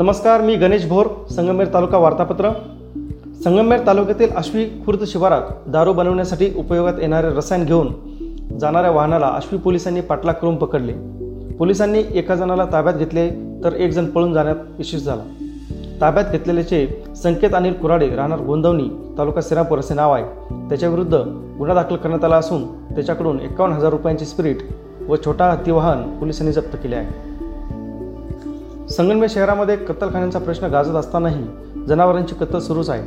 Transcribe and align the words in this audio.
नमस्कार 0.00 0.40
मी 0.40 0.56
गणेश 0.56 0.86
भोर 0.86 1.06
संगमेर 1.30 1.66
तालुका 1.74 1.98
वार्तापत्र. 1.98 2.50
संगमेर 3.44 3.86
तालुक्यातील 3.86 4.30
आश्वी 4.36 4.64
खुर्द 4.64 5.04
शिवारात 5.06 5.40
दारू 5.66 5.92
बनवण्यासाठी 5.92 6.52
उपयोगात 6.56 6.92
येणारे 7.00 7.28
रसायन 7.28 7.64
घेऊन 7.64 7.88
जाणाऱ्या 8.58 8.90
वाहनाला 8.90 9.26
आश्वी 9.26 9.58
पोलिसांनी 9.58 10.00
पाठलाग 10.00 10.34
करून 10.34 10.56
पकडले. 10.56 10.92
पोलिसांनी 11.54 12.02
एका 12.14 12.34
जणाला 12.34 12.64
ताब्यात 12.64 12.94
घेतले 12.94 13.30
तर 13.64 13.72
एक 13.72 13.90
जण 13.90 14.06
पळून 14.06 14.32
जाण्यात 14.32 14.56
यशस्वी 14.78 15.00
झाला. 15.00 15.22
ताब्यात 16.00 16.24
घेतलेल्याचे 16.32 17.04
संकेत 17.16 17.54
अनिल 17.54 17.72
कुराडे 17.72 18.08
राहणार 18.08 18.40
गोंदवणी 18.40 18.88
तालुका 19.18 19.40
श्रीरामपूर 19.40 19.78
असे 19.78 19.94
नाव 19.94 20.12
आहे. 20.12 20.24
त्याच्याविरुद्ध 20.68 21.14
गुन्हा 21.58 21.82
दाखल 21.82 21.96
करण्यात 21.96 22.24
आला 22.24 22.36
असून 22.36 22.66
त्याच्याकडून 22.94 23.40
एकावन्न 23.40 23.76
हजार 23.76 23.90
रुपयांची 23.90 24.24
स्पिरिट 24.24 24.58
व 25.08 25.16
छोटा 25.24 25.50
हत्ती 25.50 25.70
वाहन 25.70 26.02
पोलिसांनी 26.18 26.52
जप्त 26.52 26.76
केले 26.76 26.96
आहे. 26.96 27.29
संगमनेर 28.90 29.28
शहरामध्ये 29.30 29.76
कत्तलखान्यांचा 29.76 30.38
प्रश्न 30.38 30.66
गाजत 30.66 30.94
असतानाही 30.96 31.44
जनावरांची 31.88 32.34
कत्तल 32.34 32.58
सुरूच 32.58 32.88
आहे. 32.90 33.02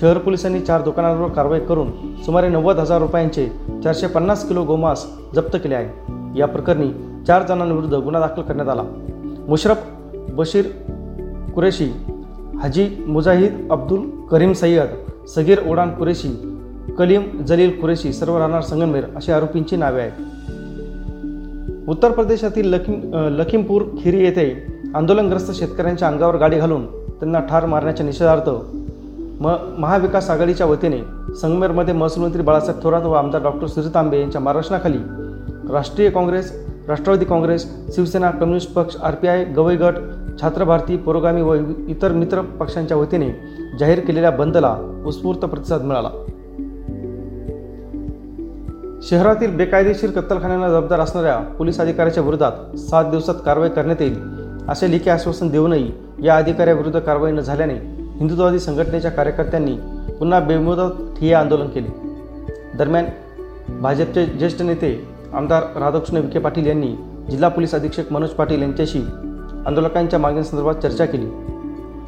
शहर 0.00 0.18
पोलिसांनी 0.18 0.60
चार 0.60 0.82
दुकानांवर 0.82 1.28
कारवाई 1.28 1.60
करून 1.60 1.90
सुमारे 2.24 2.48
नव्वद 2.48 2.78
हजार 2.78 3.00
रुपयांचे 3.00 3.46
चारशे 3.84 4.06
पन्नास 4.06 4.48
किलो 4.48 4.64
गोमांस 4.64 5.04
जप्त 5.34 5.56
केले 5.56 5.74
आहे. 5.74 6.38
या 6.38 6.46
प्रकरणी 6.46 6.90
चार 7.26 7.42
जणांविरुद्ध 7.42 7.94
गुन्हा 7.94 8.20
दाखल 8.26 8.42
करण्यात 8.42 8.68
आला. 8.68 8.82
मुशरफ 9.48 9.84
बशीर 10.32 10.66
कुरेशी 11.54 11.90
हाजी 12.62 12.88
मुजाहिद 13.06 13.68
अब्दुल 13.70 14.08
करीम 14.30 14.52
सय्यद 14.52 15.26
सगीर 15.28 15.58
ओडान 15.68 15.90
कुरेशी 15.90 16.28
कलीम 16.98 17.44
जलील 17.44 17.70
कुरेशी 17.80 18.12
सर्व 18.12 18.38
राहणार 18.38 18.60
संगमनेर 18.60 19.04
अशी 19.16 19.32
आरोपींची 19.32 19.76
नावे 19.76 20.00
आहेत. 20.00 20.12
उत्तर 21.88 22.10
प्रदेशातील 22.10 22.72
लखीम 22.74 23.00
लखीमपूर 23.14 23.82
खिरी 23.82 24.24
येथे 24.24 24.77
आंदोलनग्रस्त 24.94 25.50
शेतकऱ्यांच्या 25.52 26.08
अंगावर 26.08 26.36
गाडी 26.36 26.58
घालून 26.58 26.84
त्यांना 26.86 27.40
ठार 27.40 27.66
मारण्याच्या 27.66 28.06
निषेधार्थ 28.06 28.48
म 29.40 29.54
महाविकास 29.78 30.30
आघाडीच्या 30.30 30.66
वतीने 30.66 30.98
संगमेरमध्ये 31.34 31.94
महसूल 31.94 32.22
मंत्री 32.22 32.42
बाळासाहेब 32.42 32.82
थोरात 32.82 33.02
व 33.02 33.12
आमदार 33.12 33.42
डॉक्टर 33.42 33.66
सुजित 33.66 33.96
आंबे 33.96 34.20
यांच्या 34.20 34.40
मार्गदर्शनाखाली 34.40 34.98
राष्ट्रीय 35.72 36.10
काँग्रेस 36.10 36.52
राष्ट्रवादी 36.88 37.24
काँग्रेस 37.24 37.66
शिवसेना 37.94 38.30
कम्युनिस्ट 38.30 38.72
पक्ष 38.72 38.96
आर 38.96 39.14
पी 39.14 39.28
आय 39.28 39.44
गवई 39.44 39.76
गट 39.76 39.94
छात्र 40.40 40.64
भारती 40.64 40.96
पुरोगामी 40.96 41.42
व 41.42 41.54
इतर 41.88 42.12
मित्र 42.12 42.40
पक्षांच्या 42.40 42.96
वतीने 42.96 43.30
जाहीर 43.78 44.00
केलेल्या 44.00 44.30
बंदला 44.30 44.76
उत्स्फूर्त 45.06 45.38
प्रतिसाद 45.38 45.82
मिळाला. 45.82 46.10
शहरातील 49.02 49.56
बेकायदेशीर 49.56 50.10
कत्तलखान्यांना 50.10 50.68
जबाबदार 50.68 51.00
असणाऱ्या 51.00 51.38
पोलीस 51.38 51.80
अधिकाऱ्याच्या 51.80 52.22
विरोधात 52.22 52.76
सात 52.78 53.04
दिवसात 53.04 53.34
कारवाई 53.44 53.68
करण्यात 53.68 54.02
येईल 54.02 54.37
असे 54.68 54.90
लेखी 54.90 55.10
आश्वासन 55.10 55.48
देऊनही 55.48 55.90
या 56.22 56.36
अधिकाऱ्याविरुद्ध 56.36 56.98
कारवाई 56.98 57.32
न 57.32 57.40
झाल्याने 57.40 57.74
हिंदुत्ववादी 58.18 58.58
संघटनेच्या 58.58 59.10
कार्यकर्त्यांनी 59.10 59.76
पुन्हा 60.18 60.40
बेमुदत 60.40 61.18
ठिय्या 61.18 61.38
आंदोलन 61.40 61.66
केले. 61.66 61.88
दरम्यान 62.78 63.04
भाजपचे 63.80 64.26
ज्येष्ठ 64.26 64.62
नेते 64.62 65.08
आमदार 65.32 65.62
राधाकृष्ण 65.76 66.16
विखे 66.16 66.38
पाटील 66.38 66.66
यांनी 66.66 66.94
जिल्हा 67.30 67.48
पोलीस 67.48 67.74
अधीक्षक 67.74 68.12
मनोज 68.12 68.30
पाटील 68.30 68.62
यांच्याशी 68.62 69.00
आंदोलकांच्या 69.66 70.18
मागण्यांसंदर्भात 70.18 70.74
चर्चा 70.74 71.06
केली. 71.06 71.26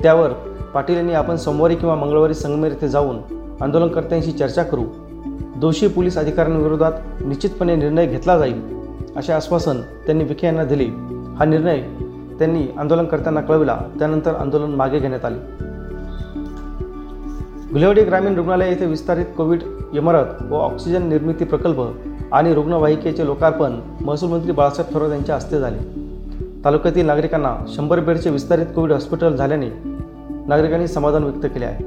त्यावर 0.02 0.32
पाटील 0.74 0.96
यांनी 0.96 1.12
आपण 1.12 1.36
सोमवारी 1.36 1.74
किंवा 1.74 1.94
मंगळवारी 1.94 2.34
संगमेर 2.34 2.72
येथे 2.72 2.88
जाऊन 2.88 3.18
आंदोलनकर्त्यांशी 3.60 4.32
चर्चा 4.32 4.62
करू. 4.62 4.84
दोषी 5.56 5.88
पोलीस 5.88 6.18
अधिकाऱ्यांविरोधात 6.18 6.92
निश्चितपणे 7.20 7.76
निर्णय 7.76 8.06
घेतला 8.06 8.38
जाईल 8.38 8.62
असे 9.16 9.32
आश्वासन 9.32 9.80
त्यांनी 10.06 10.24
विखे 10.24 10.46
यांना 10.46 10.64
दिले. 10.64 10.86
हा 11.36 11.44
निर्णय 11.44 11.82
त्यांनी 12.40 12.66
आंदोलनकर्त्यांना 12.78 13.40
कळविला. 13.40 13.78
त्यानंतर 13.98 14.34
आंदोलन 14.34 14.70
मागे 14.70 14.98
घेण्यात 14.98 15.24
आले. 15.24 15.38
गुलेवाडी 17.72 18.02
ग्रामीण 18.02 18.34
रुग्णालय 18.34 18.68
येथे 18.68 18.86
विस्तारित 18.86 19.24
कोविड 19.36 19.62
इमारत 19.92 20.42
व 20.50 20.54
ऑक्सिजन 20.54 21.08
निर्मिती 21.08 21.44
प्रकल्प 21.44 21.82
आणि 22.32 22.54
रुग्णवाहिकेचे 22.54 23.26
लोकार्पण 23.26 23.80
महसूल 24.00 24.30
मंत्री 24.30 24.52
बाळासाहेब 24.52 24.94
थोरात 24.94 25.10
यांच्या 25.10 25.34
हस्ते 25.34 25.60
झाले. 25.60 25.78
तालुक्यातील 26.64 27.06
नागरिकांना 27.06 27.64
शंभर 27.68 28.00
बेडचे 28.00 28.30
विस्तारित 28.30 28.66
कोविड 28.74 28.92
हॉस्पिटल 28.92 29.36
झाल्याने 29.36 29.66
नागरिकांनी 30.46 30.86
समाधान 30.86 31.24
व्यक्त 31.24 31.46
केले 31.46 31.64
आहे. 31.64 31.84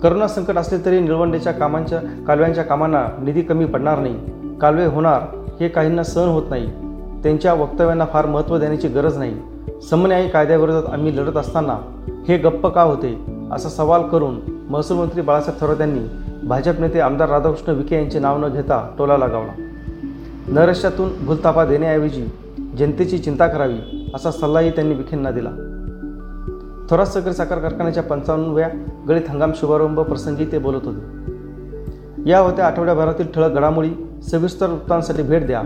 करोना 0.00 0.28
संकट 0.28 0.56
असले 0.56 0.84
तरी 0.84 1.00
निळवंडेच्या 1.00 1.52
कामांच्या 1.52 2.00
कालव्यांच्या 2.26 2.64
कामांना 2.64 3.06
निधी 3.22 3.42
कमी 3.42 3.64
पडणार 3.64 3.98
नाही. 3.98 4.16
कालवे 4.60 4.86
होणार 4.86 5.22
हे 5.60 5.68
काहींना 5.68 6.02
सहन 6.02 6.28
होत 6.28 6.42
नाही. 6.50 6.87
त्यांच्या 7.22 7.54
वक्तव्यांना 7.54 8.04
फार 8.04 8.26
महत्त्व 8.26 8.58
देण्याची 8.58 8.88
गरज 8.88 9.18
नाही. 9.18 9.36
समन्यायी 9.90 10.28
कायद्याविरोधात 10.28 10.82
आम्ही 10.92 11.16
लढत 11.16 11.36
असताना 11.36 11.78
हे 12.28 12.36
गप्प 12.36 12.66
का 12.66 12.82
होते? 12.82 13.38
असा 13.52 13.68
सवाल 13.68 14.02
करून 14.02 14.36
महसूल 14.70 14.96
मंत्री 14.96 15.20
बाळासाहेब 15.20 15.60
थोरात 15.60 15.80
यांनी 15.80 16.00
भाजप 16.46 16.80
नेते 16.80 17.00
आमदार 17.00 17.28
राधाकृष्ण 17.28 17.72
विखे 17.72 17.96
यांचे 17.96 18.18
नाव 18.18 18.46
न 18.46 18.52
घेता 18.52 18.94
टोला 18.98 19.16
लगावला. 19.16 19.52
नैराश्यातून 20.48 21.08
भूलतापा 21.26 21.64
देण्याऐवजी 21.64 22.26
जनतेची 22.78 23.18
चिंता 23.18 23.46
करावी 23.46 24.10
असा 24.14 24.30
सल्लाही 24.30 24.70
त्यांनी 24.70 24.94
विखेंना 24.94 25.30
दिला. 25.30 25.50
थोरात 26.90 27.06
साखर 27.06 27.32
साखर 27.32 27.58
कारखान्याच्या 27.58 28.02
पंचावन्नव्या 28.02 28.68
गळीत 29.08 29.22
हंगाम 29.28 29.52
शुभारंभ 29.56 30.00
प्रसंगी 30.00 30.44
ते 30.44 30.58
बोलत 30.58 30.80
होते. 30.84 31.30
या 32.30 32.38
होत्या 32.38 32.66
आठवड्याभरातील 32.66 33.26
ठळक 33.34 33.50
घडामोडी 33.50 33.90
सविस्तर 34.30 34.66
वृत्तांसाठी 34.66 35.22
भेट 35.22 35.46
द्या. 35.46 35.62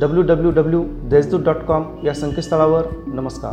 W 0.00 0.22
W 0.22 0.50
W 0.50 0.82
Deshdoot 1.10 1.40
dot 1.40 1.56
com 1.68 1.84
या 2.04 2.14
संकेतस्थळावर 2.14 2.82
नमस्कार. 3.06 3.52